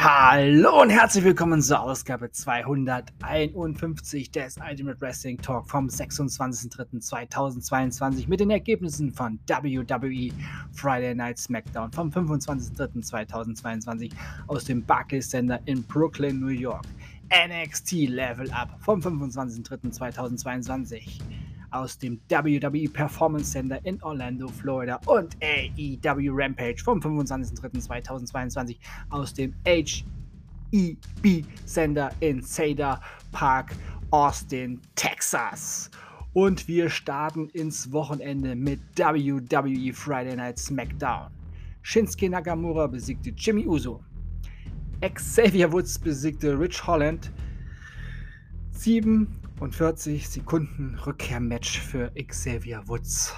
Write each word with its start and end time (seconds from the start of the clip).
Hallo 0.00 0.80
und 0.80 0.90
herzlich 0.90 1.24
willkommen 1.24 1.60
zur 1.60 1.80
Ausgabe 1.80 2.30
251 2.30 4.30
des 4.30 4.56
Ultimate 4.56 5.00
Wrestling 5.00 5.38
Talk 5.38 5.68
vom 5.68 5.88
26.03.2022 5.88 8.28
mit 8.28 8.38
den 8.38 8.50
Ergebnissen 8.50 9.12
von 9.12 9.40
WWE 9.48 10.32
Friday 10.72 11.16
Night 11.16 11.40
SmackDown 11.40 11.90
vom 11.90 12.10
25.03.2022 12.10 14.12
aus 14.46 14.66
dem 14.66 14.84
Barclays 14.84 15.30
Center 15.30 15.58
in 15.64 15.82
Brooklyn, 15.82 16.38
New 16.38 16.46
York. 16.46 16.86
NXT 17.30 18.08
Level 18.08 18.48
Up 18.52 18.76
vom 18.78 19.00
25.03.2022 19.00 21.18
aus 21.70 21.98
dem 21.98 22.20
WWE 22.28 22.88
Performance 22.88 23.52
Center 23.52 23.84
in 23.84 24.02
Orlando, 24.02 24.48
Florida 24.48 25.00
und 25.06 25.36
AEW 25.42 26.30
Rampage 26.32 26.82
vom 26.82 27.00
25.03.2022 27.00 28.76
aus 29.10 29.34
dem 29.34 29.54
HEB 29.64 31.44
Center 31.66 32.10
in 32.20 32.42
Cedar 32.42 33.00
Park, 33.32 33.74
Austin, 34.10 34.80
Texas. 34.94 35.90
Und 36.32 36.68
wir 36.68 36.88
starten 36.88 37.48
ins 37.50 37.90
Wochenende 37.92 38.54
mit 38.54 38.80
WWE 38.96 39.92
Friday 39.92 40.36
Night 40.36 40.58
SmackDown. 40.58 41.30
Shinsuke 41.82 42.28
Nakamura 42.28 42.86
besiegte 42.86 43.30
Jimmy 43.30 43.66
Uso. 43.66 44.02
Xavier 45.00 45.72
Woods 45.72 45.98
besiegte 45.98 46.58
Rich 46.58 46.86
Holland. 46.86 47.30
7 48.72 49.26
und 49.60 49.74
40 49.74 50.28
Sekunden 50.28 50.94
Rückkehrmatch 51.04 51.80
für 51.80 52.10
Xavier 52.10 52.82
Woods. 52.86 53.34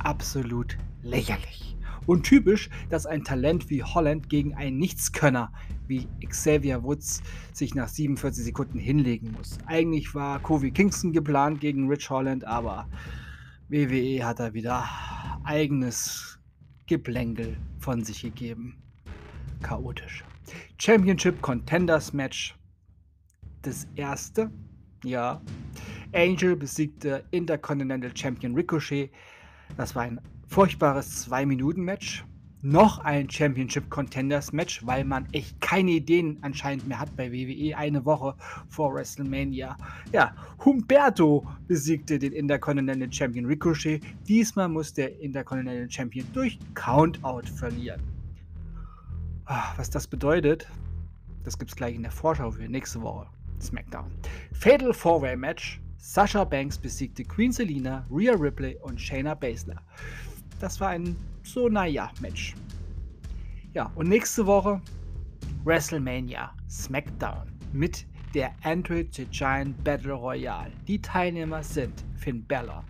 Absolut 0.00 0.76
lächerlich. 1.02 1.76
Und 2.06 2.24
typisch, 2.24 2.68
dass 2.90 3.06
ein 3.06 3.22
Talent 3.22 3.70
wie 3.70 3.84
Holland 3.84 4.28
gegen 4.28 4.54
einen 4.54 4.78
Nichtskönner 4.78 5.52
wie 5.86 6.08
Xavier 6.26 6.82
Woods 6.82 7.22
sich 7.52 7.74
nach 7.74 7.88
47 7.88 8.44
Sekunden 8.44 8.78
hinlegen 8.78 9.32
muss. 9.32 9.58
Eigentlich 9.66 10.14
war 10.14 10.40
Kofi 10.40 10.72
Kingston 10.72 11.12
geplant 11.12 11.60
gegen 11.60 11.88
Rich 11.88 12.10
Holland, 12.10 12.44
aber 12.44 12.88
WWE 13.68 14.24
hat 14.24 14.40
da 14.40 14.52
wieder 14.54 14.88
eigenes 15.44 16.40
Geplänkel 16.86 17.56
von 17.78 18.02
sich 18.02 18.22
gegeben. 18.22 18.82
Chaotisch. 19.62 20.24
Championship 20.78 21.40
Contenders 21.40 22.12
Match. 22.12 22.56
Das 23.62 23.86
erste 23.94 24.50
ja. 25.04 25.40
Angel 26.14 26.56
besiegte 26.56 27.24
Intercontinental 27.30 28.14
Champion 28.16 28.54
Ricochet. 28.54 29.10
Das 29.76 29.94
war 29.94 30.02
ein 30.02 30.20
furchtbares 30.46 31.28
2-Minuten-Match. 31.30 32.24
Noch 32.64 33.00
ein 33.00 33.28
Championship 33.28 33.90
Contenders 33.90 34.52
Match, 34.52 34.86
weil 34.86 35.04
man 35.04 35.26
echt 35.32 35.60
keine 35.60 35.90
Ideen 35.92 36.38
anscheinend 36.42 36.86
mehr 36.86 37.00
hat 37.00 37.16
bei 37.16 37.32
WWE 37.32 37.76
eine 37.76 38.04
Woche 38.04 38.36
vor 38.68 38.94
WrestleMania. 38.94 39.76
Ja, 40.12 40.32
Humberto 40.64 41.44
besiegte 41.66 42.20
den 42.20 42.32
Intercontinental 42.32 43.12
Champion 43.12 43.46
Ricochet. 43.46 44.00
Diesmal 44.28 44.68
muss 44.68 44.94
der 44.94 45.18
Intercontinental 45.20 45.90
Champion 45.90 46.24
durch 46.32 46.56
Countout 46.74 47.48
verlieren. 47.56 48.00
Ah, 49.46 49.72
was 49.76 49.90
das 49.90 50.06
bedeutet, 50.06 50.68
das 51.42 51.58
gibt 51.58 51.72
es 51.72 51.76
gleich 51.76 51.96
in 51.96 52.02
der 52.02 52.12
Vorschau 52.12 52.52
für 52.52 52.68
nächste 52.68 53.02
Woche. 53.02 53.26
SmackDown. 53.62 54.10
Fatal 54.52 54.92
Four-Way 54.92 55.36
Match. 55.36 55.80
Sasha 55.98 56.42
Banks 56.44 56.76
besiegte 56.76 57.24
Queen 57.24 57.52
Selina, 57.52 58.04
Rhea 58.10 58.34
Ripley 58.34 58.76
und 58.82 59.00
Shayna 59.00 59.34
Baszler. 59.34 59.80
Das 60.58 60.80
war 60.80 60.88
ein 60.88 61.16
so 61.44 61.68
naja 61.68 62.10
Match. 62.20 62.54
Ja, 63.72 63.90
und 63.94 64.08
nächste 64.08 64.44
Woche 64.44 64.80
WrestleMania 65.64 66.52
SmackDown 66.68 67.46
mit 67.72 68.04
der 68.34 68.52
Andre 68.64 69.06
the 69.12 69.26
Giant 69.26 69.82
Battle 69.84 70.12
Royale. 70.12 70.72
Die 70.88 71.00
Teilnehmer 71.00 71.62
sind 71.62 72.04
Finn 72.16 72.44
Balor, 72.46 72.84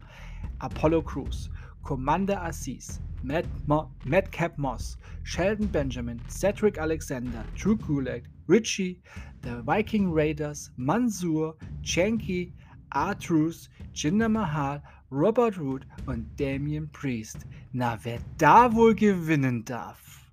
Apollo 0.59 1.03
Crews, 1.03 1.51
Commander 1.83 2.41
Aziz, 2.43 3.01
Matt 3.23 3.45
Mo 3.67 3.91
Madcap 4.05 4.57
Moss, 4.59 4.97
Sheldon 5.25 5.67
Benjamin, 5.67 6.21
Cedric 6.29 6.79
Alexander, 6.79 7.45
Drew 7.57 7.77
Gulak, 7.77 8.23
Richie, 8.49 9.01
The 9.43 9.63
Viking 9.65 10.13
Raiders, 10.13 10.71
Mansur, 10.77 11.57
Chanky, 11.83 12.53
Artrus, 12.91 13.69
Jinder 13.95 14.29
Mahal, 14.29 14.83
Robert 15.11 15.59
Root 15.59 15.87
und 16.07 16.27
Damien 16.39 16.89
Priest. 16.91 17.47
Na, 17.73 17.99
wer 18.03 18.19
da 18.39 18.73
wohl 18.73 18.95
gewinnen 18.95 19.65
darf? 19.65 20.31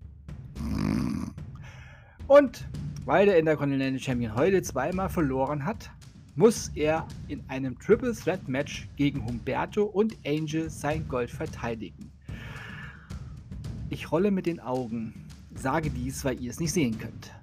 Und 2.28 2.68
weil 3.06 3.26
der 3.26 3.40
Intercontinental 3.40 4.00
Champion 4.00 4.36
heute 4.36 4.62
zweimal 4.62 5.10
verloren 5.10 5.66
hat, 5.66 5.90
muss 6.40 6.72
er 6.74 7.06
in 7.28 7.44
einem 7.50 7.78
Triple 7.78 8.16
Threat 8.16 8.48
Match 8.48 8.88
gegen 8.96 9.26
Humberto 9.26 9.84
und 9.84 10.16
Angel 10.26 10.70
sein 10.70 11.06
Gold 11.10 11.30
verteidigen. 11.30 12.14
Ich 13.90 14.10
rolle 14.10 14.32
mit 14.32 14.46
den 14.46 14.62
Augen, 14.62 15.26
sage 15.54 15.90
dies, 15.90 16.24
weil 16.24 16.40
ihr 16.40 16.50
es 16.50 16.62
nicht 16.62 16.72
sehen 16.72 16.98
könnt. 16.98 17.34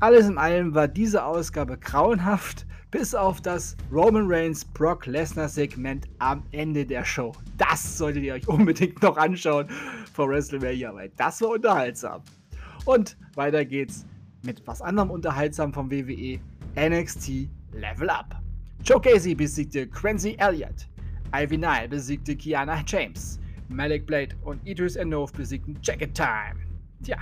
Alles 0.00 0.26
in 0.26 0.38
allem 0.38 0.74
war 0.74 0.88
diese 0.88 1.22
Ausgabe 1.22 1.76
grauenhaft, 1.76 2.66
bis 2.90 3.14
auf 3.14 3.42
das 3.42 3.76
Roman 3.92 4.24
Reigns 4.26 4.64
Brock 4.64 5.04
Lesnar 5.04 5.50
Segment 5.50 6.08
am 6.18 6.42
Ende 6.52 6.86
der 6.86 7.04
Show. 7.04 7.32
Das 7.58 7.98
solltet 7.98 8.24
ihr 8.24 8.32
euch 8.32 8.48
unbedingt 8.48 9.02
noch 9.02 9.18
anschauen 9.18 9.68
vor 10.14 10.30
WrestleMania, 10.30 10.94
weil 10.94 11.12
das 11.18 11.42
war 11.42 11.50
unterhaltsam. 11.50 12.22
Und 12.86 13.18
weiter 13.34 13.66
geht's 13.66 14.06
mit 14.44 14.66
was 14.66 14.80
anderem 14.80 15.10
unterhaltsam 15.10 15.74
vom 15.74 15.90
WWE 15.90 16.40
NXT 16.74 17.50
Level 17.72 18.10
Up. 18.10 18.34
Joe 18.82 19.00
Casey 19.00 19.34
besiegte 19.34 19.86
Quincy 19.86 20.36
Elliott. 20.38 20.88
Ivy 21.34 21.58
Nile 21.58 21.88
besiegte 21.88 22.36
Kiana 22.36 22.82
James. 22.86 23.38
Malik 23.68 24.06
Blade 24.06 24.34
und 24.42 24.66
Idris 24.66 24.96
Enough 24.96 25.32
besiegten 25.32 25.78
Jacket 25.82 26.14
Time. 26.14 26.56
Tja, 27.02 27.18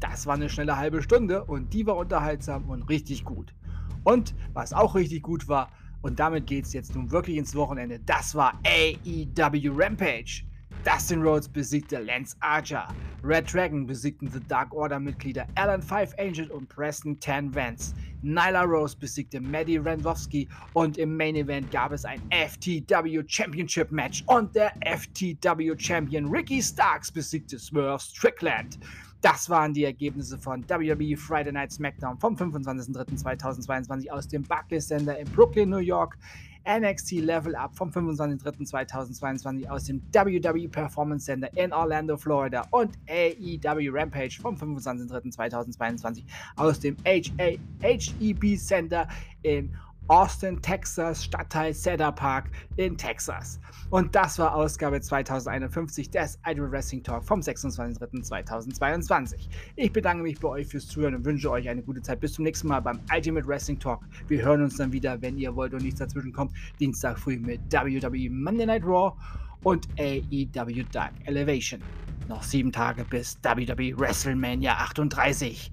das 0.00 0.26
war 0.26 0.34
eine 0.34 0.48
schnelle 0.48 0.76
halbe 0.76 1.02
Stunde 1.02 1.44
und 1.44 1.72
die 1.72 1.86
war 1.86 1.96
unterhaltsam 1.96 2.68
und 2.68 2.82
richtig 2.88 3.24
gut. 3.24 3.54
Und 4.04 4.34
was 4.52 4.72
auch 4.72 4.94
richtig 4.94 5.22
gut 5.22 5.48
war, 5.48 5.70
und 6.02 6.20
damit 6.20 6.46
geht 6.46 6.66
es 6.66 6.72
jetzt 6.72 6.94
nun 6.94 7.10
wirklich 7.10 7.36
ins 7.36 7.54
Wochenende, 7.54 7.98
das 8.00 8.34
war 8.34 8.60
AEW 8.64 9.72
Rampage. 9.74 10.44
Dustin 10.84 11.22
Rhodes 11.22 11.48
besiegte 11.48 11.98
Lance 11.98 12.36
Archer. 12.40 12.86
Red 13.24 13.52
Dragon 13.52 13.86
besiegten 13.86 14.30
The 14.30 14.38
Dark 14.46 14.72
Order 14.72 15.00
Mitglieder 15.00 15.46
Alan 15.56 15.82
Five 15.82 16.14
Angel 16.18 16.48
und 16.50 16.68
Preston 16.68 17.18
Tan 17.18 17.52
Vance. 17.52 17.92
Nyla 18.26 18.64
Rose 18.64 18.96
besiegte 18.98 19.40
Maddie 19.40 19.78
Randowski 19.78 20.48
und 20.72 20.98
im 20.98 21.16
Main 21.16 21.36
Event 21.36 21.70
gab 21.70 21.92
es 21.92 22.04
ein 22.04 22.20
FTW 22.32 23.22
Championship 23.28 23.92
Match 23.92 24.24
und 24.26 24.52
der 24.56 24.72
FTW 24.84 25.76
Champion 25.78 26.26
Ricky 26.26 26.60
Starks 26.60 27.12
besiegte 27.12 27.56
Swerve 27.56 28.00
Strickland. 28.00 28.80
Das 29.20 29.48
waren 29.48 29.72
die 29.72 29.84
Ergebnisse 29.84 30.38
von 30.38 30.68
WWE 30.68 31.16
Friday 31.16 31.52
Night 31.52 31.72
SmackDown 31.72 32.18
vom 32.18 32.36
25.03.2022 32.36 34.10
aus 34.10 34.28
dem 34.28 34.42
Barclays 34.42 34.88
Center 34.88 35.18
in 35.18 35.28
Brooklyn, 35.30 35.70
New 35.70 35.78
York. 35.78 36.18
NXT 36.68 37.20
Level 37.20 37.54
Up 37.54 37.76
vom 37.76 37.90
25.03.2022 37.90 39.68
aus 39.68 39.84
dem 39.84 40.02
WWE 40.12 40.68
Performance 40.68 41.26
Center 41.26 41.48
in 41.56 41.72
Orlando, 41.72 42.16
Florida 42.16 42.66
und 42.72 42.98
AEW 43.08 43.90
Rampage 43.92 44.40
vom 44.40 44.56
25.03.2022 44.56 46.24
aus 46.56 46.80
dem 46.80 46.96
HEB 47.04 48.58
Center 48.58 49.06
in 49.42 49.72
Austin, 50.08 50.60
Texas, 50.62 51.24
Stadtteil 51.24 51.74
Cedar 51.74 52.14
Park 52.14 52.48
in 52.76 52.96
Texas. 52.96 53.58
Und 53.90 54.14
das 54.14 54.38
war 54.38 54.54
Ausgabe 54.54 55.00
2051 55.00 56.10
des 56.10 56.38
Idol 56.46 56.70
Wrestling 56.70 57.02
Talk 57.02 57.24
vom 57.24 57.40
26.03.2022. 57.40 59.48
Ich 59.74 59.92
bedanke 59.92 60.22
mich 60.22 60.38
bei 60.38 60.46
euch 60.48 60.68
fürs 60.68 60.86
Zuhören 60.86 61.16
und 61.16 61.24
wünsche 61.24 61.50
euch 61.50 61.68
eine 61.68 61.82
gute 61.82 62.02
Zeit. 62.02 62.20
Bis 62.20 62.34
zum 62.34 62.44
nächsten 62.44 62.68
Mal 62.68 62.78
beim 62.80 63.00
Ultimate 63.12 63.48
Wrestling 63.48 63.80
Talk. 63.80 64.04
Wir 64.28 64.42
hören 64.42 64.62
uns 64.62 64.76
dann 64.76 64.92
wieder, 64.92 65.20
wenn 65.22 65.36
ihr 65.38 65.56
wollt 65.56 65.74
und 65.74 65.82
nichts 65.82 65.98
dazwischen 65.98 66.32
kommt, 66.32 66.52
Dienstag 66.78 67.18
früh 67.18 67.36
mit 67.38 67.60
WWE 67.72 68.30
Monday 68.30 68.66
Night 68.66 68.84
Raw 68.84 69.12
und 69.64 69.88
AEW 69.98 70.84
Dark 70.92 71.14
Elevation. 71.24 71.82
Noch 72.28 72.42
sieben 72.42 72.72
Tage 72.72 73.04
bis 73.04 73.38
WWE 73.42 73.98
WrestleMania 73.98 74.74
38. 74.74 75.70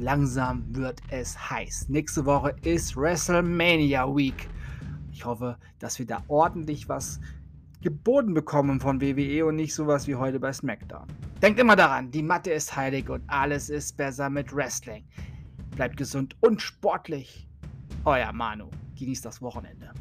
Langsam 0.00 0.64
wird 0.74 1.02
es 1.10 1.50
heiß. 1.50 1.90
Nächste 1.90 2.24
Woche 2.24 2.56
ist 2.62 2.96
WrestleMania 2.96 4.06
Week. 4.16 4.48
Ich 5.12 5.26
hoffe, 5.26 5.58
dass 5.78 5.98
wir 5.98 6.06
da 6.06 6.24
ordentlich 6.26 6.88
was 6.88 7.20
geboten 7.82 8.32
bekommen 8.32 8.80
von 8.80 9.02
WWE 9.02 9.44
und 9.44 9.56
nicht 9.56 9.74
sowas 9.74 10.08
wie 10.08 10.14
heute 10.14 10.40
bei 10.40 10.54
SmackDown. 10.54 11.06
Denkt 11.42 11.60
immer 11.60 11.76
daran, 11.76 12.10
die 12.10 12.22
Matte 12.22 12.50
ist 12.50 12.74
heilig 12.74 13.10
und 13.10 13.22
alles 13.26 13.68
ist 13.68 13.98
besser 13.98 14.30
mit 14.30 14.56
Wrestling. 14.56 15.04
Bleibt 15.76 15.98
gesund 15.98 16.34
und 16.40 16.62
sportlich. 16.62 17.46
Euer 18.06 18.32
Manu. 18.32 18.70
Genießt 18.98 19.26
das 19.26 19.42
Wochenende. 19.42 19.92